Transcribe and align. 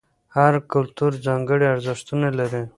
هر 0.35 0.53
کلتور 0.71 1.11
ځانګړي 1.25 1.65
ارزښتونه 1.73 2.27
لري. 2.39 2.63